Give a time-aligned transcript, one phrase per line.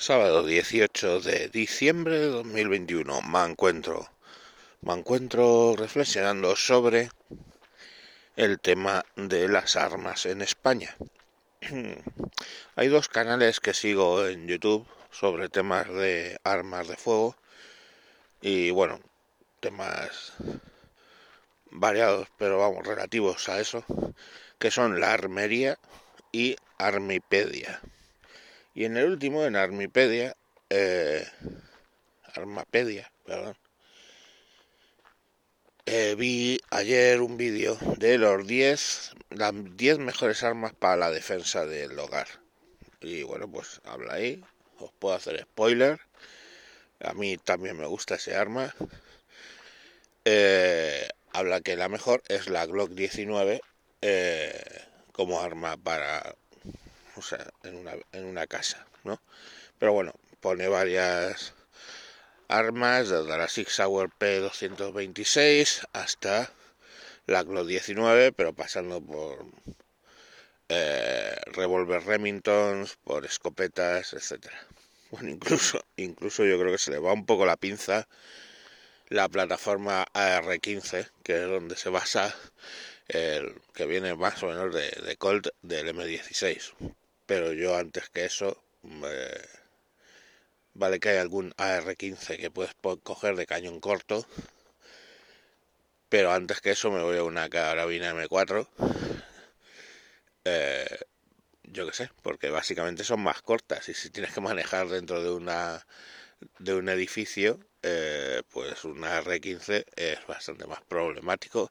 [0.00, 4.10] Sábado 18 de diciembre de 2021 me encuentro,
[4.80, 7.10] me encuentro reflexionando sobre
[8.34, 10.96] el tema de las armas en España.
[12.76, 17.36] Hay dos canales que sigo en YouTube sobre temas de armas de fuego
[18.40, 19.00] y bueno,
[19.60, 20.32] temas
[21.70, 23.84] variados, pero vamos, relativos a eso,
[24.58, 25.78] que son la armería
[26.32, 27.82] y Armipedia.
[28.74, 30.36] Y en el último, en Armipedia,
[30.68, 31.26] eh,
[32.34, 33.56] Armapedia, perdón,
[35.86, 41.66] eh, vi ayer un vídeo de los 10, las 10 mejores armas para la defensa
[41.66, 42.28] del hogar.
[43.00, 44.44] Y bueno, pues habla ahí,
[44.78, 46.00] os puedo hacer spoiler.
[47.00, 48.74] A mí también me gusta ese arma.
[50.24, 53.62] Eh, habla que la mejor es la Glock 19
[55.12, 56.36] como arma para
[57.62, 59.20] en una, en una casa, ¿no?
[59.78, 61.54] Pero bueno, pone varias
[62.48, 66.50] armas, desde la Six Hour P226 hasta
[67.26, 69.46] la Glock 19, pero pasando por
[70.68, 74.58] eh, revólver Remingtons, por escopetas, etcétera.
[75.10, 78.06] Bueno, incluso, incluso yo creo que se le va un poco la pinza
[79.08, 82.34] la plataforma AR-15, que es donde se basa
[83.08, 86.72] el que viene más o menos de Colt del M16
[87.30, 88.60] pero yo antes que eso,
[90.74, 94.26] vale que hay algún AR-15 que puedes coger de cañón corto,
[96.08, 98.66] pero antes que eso me voy a una carabina M4,
[100.44, 100.98] eh,
[101.62, 105.30] yo qué sé, porque básicamente son más cortas y si tienes que manejar dentro de
[105.30, 105.86] una
[106.58, 111.70] de un edificio, eh, pues una R15 es bastante más problemático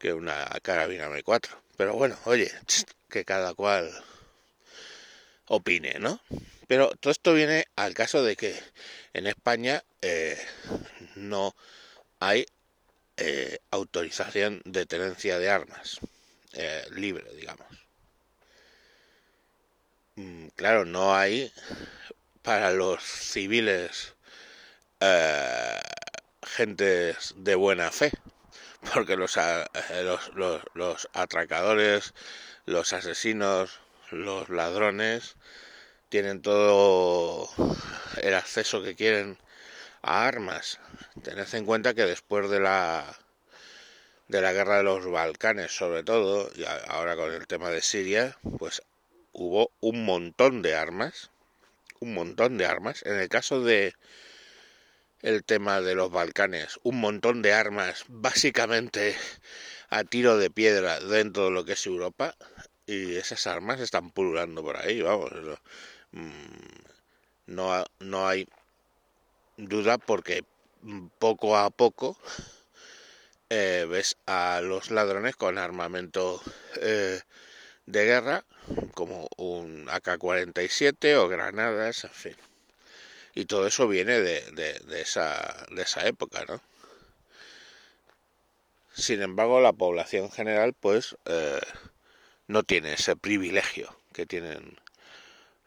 [0.00, 1.50] que una carabina M4.
[1.76, 2.50] Pero bueno, oye,
[3.08, 3.92] que cada cual
[5.46, 6.20] opine, ¿no?
[6.66, 8.54] Pero todo esto viene al caso de que
[9.12, 10.36] en España eh,
[11.14, 11.54] no
[12.18, 12.46] hay
[13.16, 16.00] eh, autorización de tenencia de armas
[16.54, 17.66] eh, libre, digamos.
[20.16, 21.52] Mm, claro, no hay
[22.42, 24.14] para los civiles
[26.42, 28.10] gentes de buena fe,
[28.94, 29.36] porque los,
[30.02, 32.14] los, los, los atracadores,
[32.64, 33.78] los asesinos,
[34.10, 35.36] los ladrones
[36.08, 37.48] tienen todo
[38.22, 39.38] el acceso que quieren
[40.02, 40.78] a armas.
[41.22, 43.18] Tened en cuenta que después de la
[44.28, 48.36] de la guerra de los Balcanes, sobre todo, y ahora con el tema de Siria,
[48.58, 48.82] pues
[49.32, 51.30] hubo un montón de armas,
[52.00, 53.02] un montón de armas.
[53.04, 53.94] En el caso de
[55.22, 59.16] el tema de los Balcanes, un montón de armas básicamente
[59.90, 62.34] a tiro de piedra dentro de lo que es Europa
[62.86, 65.30] y esas armas están pululando por ahí, vamos.
[66.12, 66.30] Mm,
[67.46, 68.48] no, no hay
[69.56, 70.44] duda porque
[71.18, 72.16] poco a poco
[73.50, 76.40] eh, ves a los ladrones con armamento
[76.80, 77.20] eh,
[77.86, 78.44] de guerra,
[78.94, 82.36] como un AK-47 o granadas, en fin.
[83.34, 86.60] Y todo eso viene de, de, esa, de esa época, ¿no?
[88.92, 91.60] Sin embargo, la población general, pues, eh,
[92.48, 94.78] no tiene ese privilegio que tienen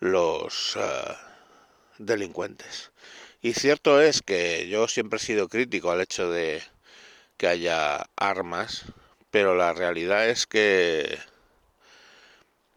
[0.00, 1.14] los eh,
[1.98, 2.92] delincuentes.
[3.40, 6.62] Y cierto es que yo siempre he sido crítico al hecho de
[7.36, 8.84] que haya armas,
[9.30, 11.18] pero la realidad es que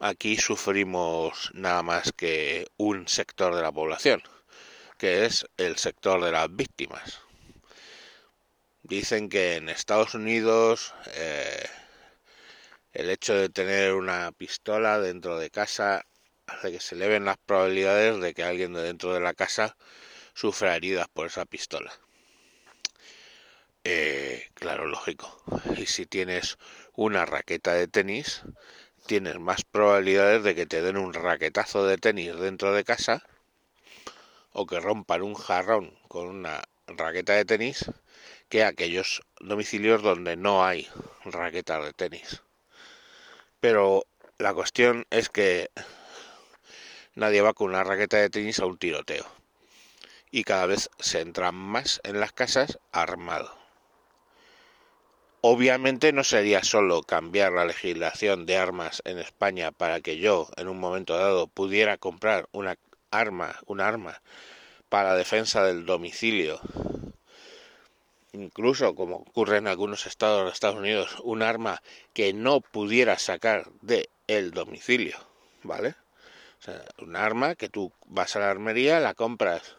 [0.00, 4.22] aquí sufrimos nada más que un sector de la población,
[4.96, 7.20] que es el sector de las víctimas.
[8.82, 11.68] Dicen que en Estados Unidos eh,
[12.98, 16.04] el hecho de tener una pistola dentro de casa
[16.48, 19.76] hace que se eleven las probabilidades de que alguien de dentro de la casa
[20.34, 21.92] sufra heridas por esa pistola.
[23.84, 25.40] Eh, claro, lógico.
[25.76, 26.58] Y si tienes
[26.92, 28.42] una raqueta de tenis,
[29.06, 33.22] tienes más probabilidades de que te den un raquetazo de tenis dentro de casa
[34.50, 37.92] o que rompan un jarrón con una raqueta de tenis
[38.48, 40.88] que aquellos domicilios donde no hay
[41.24, 42.42] raquetas de tenis.
[43.60, 44.04] Pero
[44.38, 45.70] la cuestión es que
[47.14, 49.26] nadie va con una raqueta de tenis a un tiroteo.
[50.30, 53.56] Y cada vez se entra más en las casas armado.
[55.40, 60.68] Obviamente no sería solo cambiar la legislación de armas en España para que yo en
[60.68, 62.76] un momento dado pudiera comprar una
[63.10, 64.20] arma, un arma
[64.88, 66.60] para defensa del domicilio
[68.38, 71.82] incluso como ocurre en algunos estados de Estados Unidos, un arma
[72.12, 75.16] que no pudiera sacar de el domicilio,
[75.62, 75.94] ¿vale?
[76.60, 79.76] O sea, un arma que tú vas a la armería, la compras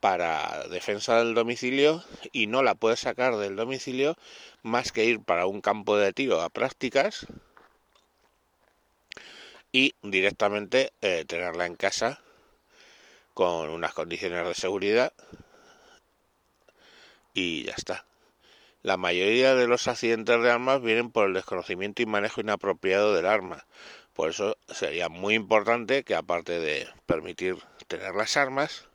[0.00, 2.02] para defensa del domicilio
[2.32, 4.16] y no la puedes sacar del domicilio
[4.62, 7.26] más que ir para un campo de tiro a prácticas
[9.72, 12.20] y directamente eh, tenerla en casa
[13.34, 15.12] con unas condiciones de seguridad
[17.34, 18.06] y ya está.
[18.82, 23.26] La mayoría de los accidentes de armas vienen por el desconocimiento y manejo inapropiado del
[23.26, 23.66] arma.
[24.14, 27.56] Por eso sería muy importante que aparte de permitir
[27.88, 28.88] tener las armas,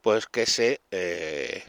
[0.00, 1.62] pues que se, eh,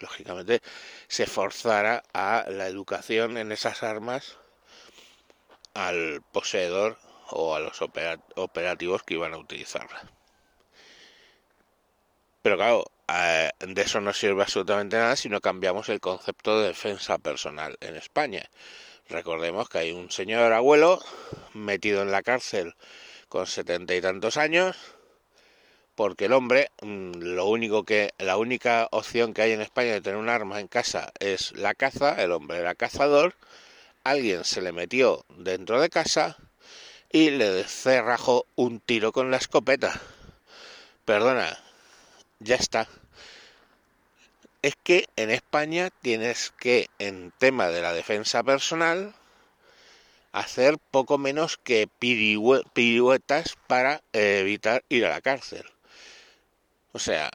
[0.00, 0.60] lógicamente,
[1.08, 4.38] se forzara a la educación en esas armas
[5.74, 6.98] al poseedor
[7.30, 10.02] o a los operativos que iban a utilizarla.
[12.42, 16.68] Pero claro, eh, de eso no sirve absolutamente nada si no cambiamos el concepto de
[16.68, 18.48] defensa personal en España.
[19.08, 21.02] Recordemos que hay un señor abuelo
[21.52, 22.74] metido en la cárcel
[23.28, 24.76] con setenta y tantos años
[25.94, 30.00] porque el hombre mm, lo único que la única opción que hay en España de
[30.00, 33.34] tener un arma en casa es la caza, el hombre era cazador,
[34.02, 36.36] alguien se le metió dentro de casa
[37.10, 40.00] y le cerrajó un tiro con la escopeta.
[41.04, 41.63] Perdona,
[42.44, 42.88] ya está.
[44.62, 49.14] Es que en España tienes que, en tema de la defensa personal,
[50.32, 55.64] hacer poco menos que piruetas para evitar ir a la cárcel.
[56.92, 57.30] O sea,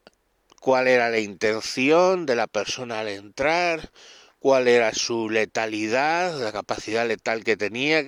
[0.60, 3.92] cuál era la intención de la persona al entrar,
[4.40, 8.06] cuál era su letalidad, la capacidad letal que tenía,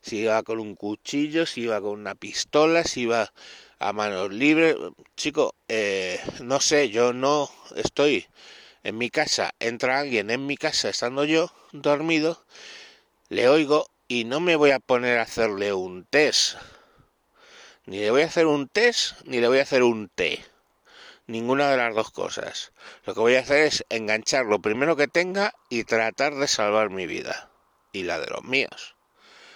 [0.00, 3.32] si iba con un cuchillo, si iba con una pistola, si iba
[3.82, 4.76] a manos libres.
[5.16, 8.26] Chico, eh, no sé, yo no estoy
[8.82, 12.44] en mi casa, entra alguien en mi casa estando yo dormido,
[13.28, 16.56] le oigo y no me voy a poner a hacerle un test.
[17.86, 20.44] Ni le voy a hacer un test, ni le voy a hacer un té
[21.26, 22.72] ninguna de las dos cosas.
[23.04, 26.90] Lo que voy a hacer es enganchar lo primero que tenga y tratar de salvar
[26.90, 27.50] mi vida
[27.92, 28.96] y la de los míos.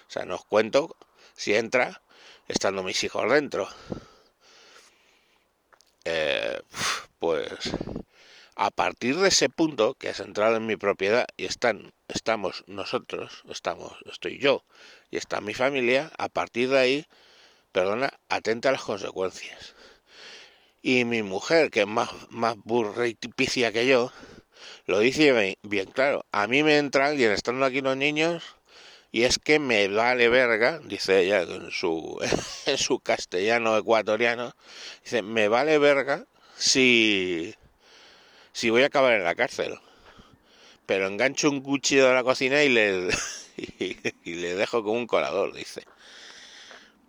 [0.09, 0.97] O sea, no os cuento
[1.35, 2.03] si entra
[2.49, 3.69] estando mis hijos dentro.
[6.09, 6.61] Eh,
[7.19, 7.51] pues
[8.55, 13.43] a partir de ese punto que has entrado en mi propiedad y están estamos nosotros,
[13.51, 14.63] estamos estoy yo
[15.11, 17.07] y está mi familia, a partir de ahí,
[17.73, 19.75] perdona, atenta a las consecuencias.
[20.81, 24.13] Y mi mujer, que es más, más burra y que yo,
[24.87, 26.25] lo dice bien, claro.
[26.31, 28.45] A mí me entra alguien estando aquí los niños
[29.17, 32.19] y es que me vale verga, dice ella en su,
[32.67, 34.55] en su castellano ecuatoriano,
[35.03, 36.27] dice, me vale verga
[36.59, 37.55] si,
[38.53, 39.79] si voy a acabar en la cárcel.
[40.85, 43.09] Pero engancho un cuchillo de la cocina y le,
[44.23, 45.85] y le dejo como un colador, dice.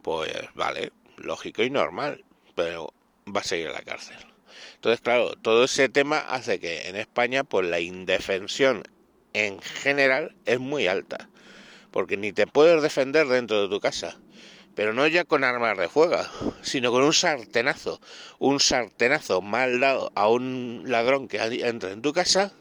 [0.01, 2.24] Pues vale, lógico y normal,
[2.56, 2.94] pero
[3.27, 4.15] va a seguir en la cárcel.
[4.75, 8.83] Entonces, claro, todo ese tema hace que en España, pues la indefensión
[9.33, 11.27] en general es muy alta.
[11.92, 14.18] Porque ni te puedes defender dentro de tu casa.
[14.75, 16.18] Pero no ya con armas de fuego,
[16.62, 18.00] sino con un sartenazo.
[18.39, 22.54] Un sartenazo mal dado a un ladrón que entra en tu casa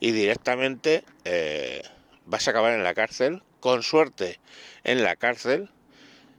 [0.00, 1.82] y directamente eh,
[2.26, 3.42] vas a acabar en la cárcel.
[3.60, 4.40] Con suerte
[4.84, 5.70] en la cárcel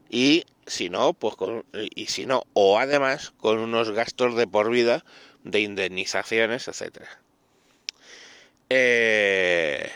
[0.10, 4.70] y si no, pues con, y si no, o además con unos gastos de por
[4.70, 5.04] vida
[5.44, 7.20] de indemnizaciones, etcétera.
[8.70, 9.92] Eh,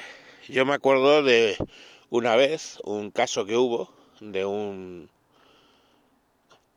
[0.48, 1.58] yo me acuerdo de
[2.10, 5.10] una vez un caso que hubo de un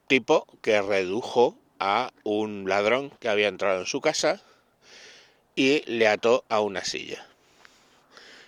[0.07, 4.43] tipo que redujo a un ladrón que había entrado en su casa
[5.57, 7.27] y le ató a una silla.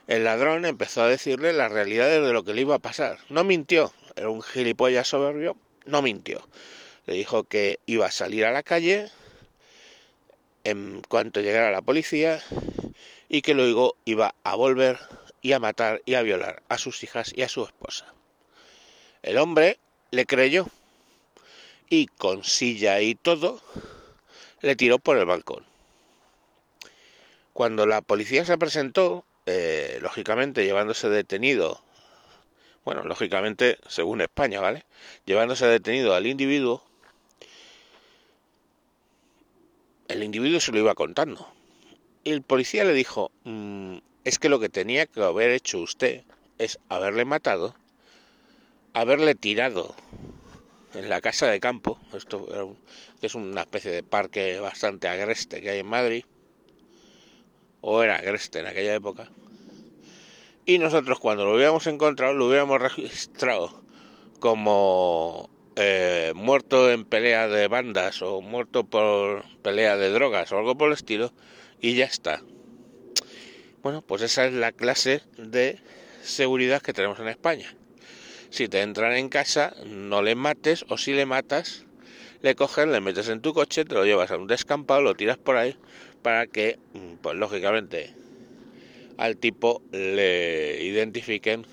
[0.07, 3.19] El ladrón empezó a decirle las realidades de lo que le iba a pasar.
[3.31, 6.47] No mintió, era un gilipollas soberbio, no mintió.
[7.07, 9.11] Le dijo que iba a salir a la calle
[10.65, 12.43] en cuanto llegara la policía
[13.29, 14.99] y que luego iba a volver
[15.45, 18.07] y a matar y a violar a sus hijas y a su esposa.
[19.23, 19.79] El hombre
[20.11, 20.67] le creyó
[21.91, 23.61] y con silla y todo
[24.63, 25.67] le tiró por el balcón.
[27.53, 31.85] Cuando la policía se presentó, eh, lógicamente llevándose detenido
[32.85, 34.85] bueno, lógicamente, según España, ¿vale?
[35.25, 36.83] Llevándose detenido al individuo,
[40.09, 41.49] el individuo se lo iba contando.
[42.25, 46.23] Y el policía le dijo, mm, es que lo que tenía que haber hecho usted
[46.59, 47.75] es haberle matado,
[48.95, 49.95] haberle tirado
[50.95, 52.77] en la casa de campo, esto
[53.21, 56.25] es una especie de parque bastante agreste que hay en Madrid,
[57.81, 59.29] o era agreste en aquella época,
[60.65, 63.83] y nosotros cuando lo hubiéramos encontrado lo hubiéramos registrado
[64.41, 70.77] como eh, muerto en pelea de bandas o muerto por pelea de drogas o algo
[70.77, 71.33] por el estilo
[71.81, 72.41] y ya está.
[73.85, 75.79] Bueno, pues esa es la clase de
[76.23, 77.75] seguridad que tenemos en España.
[78.49, 81.85] Si te entran en casa, no le mates o si le matas,
[82.41, 85.37] le coges, le metes en tu coche, te lo llevas a un descampado, lo tiras
[85.37, 85.77] por ahí
[86.23, 88.15] para que, mm, pues lógicamente,
[89.19, 91.67] al tipo le identifiquen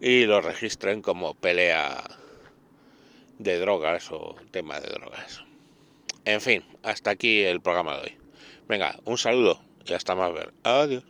[0.00, 2.04] y lo registren como pelea
[3.38, 5.44] de drogas o tema de drogas.
[6.24, 8.16] En fin, hasta aquí el programa de hoy.
[8.66, 10.52] Venga, un saludo y hasta más ver.
[10.64, 11.04] Adiós.